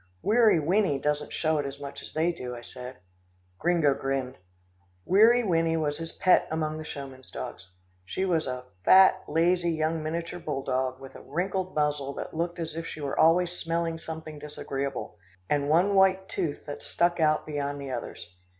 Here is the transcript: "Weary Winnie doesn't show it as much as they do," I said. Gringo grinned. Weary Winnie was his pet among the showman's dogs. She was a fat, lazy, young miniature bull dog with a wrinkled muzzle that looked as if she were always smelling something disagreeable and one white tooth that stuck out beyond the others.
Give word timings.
"Weary 0.23 0.59
Winnie 0.59 0.97
doesn't 0.97 1.31
show 1.31 1.59
it 1.59 1.65
as 1.67 1.79
much 1.79 2.01
as 2.01 2.11
they 2.11 2.31
do," 2.31 2.55
I 2.55 2.61
said. 2.61 2.97
Gringo 3.59 3.93
grinned. 3.93 4.39
Weary 5.05 5.43
Winnie 5.43 5.77
was 5.77 5.99
his 5.99 6.11
pet 6.11 6.47
among 6.49 6.79
the 6.79 6.83
showman's 6.83 7.29
dogs. 7.29 7.69
She 8.03 8.25
was 8.25 8.47
a 8.47 8.63
fat, 8.83 9.21
lazy, 9.27 9.69
young 9.69 10.01
miniature 10.01 10.39
bull 10.39 10.63
dog 10.63 10.99
with 10.99 11.13
a 11.13 11.21
wrinkled 11.21 11.75
muzzle 11.75 12.13
that 12.15 12.33
looked 12.33 12.57
as 12.57 12.75
if 12.75 12.87
she 12.87 12.99
were 12.99 13.19
always 13.19 13.51
smelling 13.51 13.99
something 13.99 14.39
disagreeable 14.39 15.19
and 15.47 15.69
one 15.69 15.93
white 15.93 16.27
tooth 16.27 16.65
that 16.65 16.81
stuck 16.81 17.19
out 17.19 17.45
beyond 17.45 17.79
the 17.79 17.91
others. 17.91 18.35